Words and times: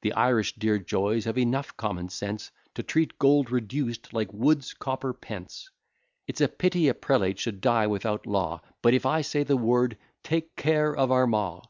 The 0.00 0.14
Irish 0.14 0.54
dear 0.54 0.78
joys 0.78 1.26
have 1.26 1.36
enough 1.36 1.76
common 1.76 2.08
sense, 2.08 2.50
To 2.76 2.82
treat 2.82 3.18
gold 3.18 3.50
reduced 3.50 4.14
like 4.14 4.32
Wood's 4.32 4.72
copper 4.72 5.12
pence. 5.12 5.68
It 6.26 6.36
is 6.36 6.40
a 6.40 6.48
pity 6.48 6.88
a 6.88 6.94
prelate 6.94 7.38
should 7.38 7.60
die 7.60 7.86
without 7.86 8.26
law; 8.26 8.62
But 8.80 8.94
if 8.94 9.04
I 9.04 9.20
say 9.20 9.42
the 9.42 9.58
word 9.58 9.98
take 10.22 10.56
care 10.56 10.96
of 10.96 11.10
Armagh!" 11.12 11.64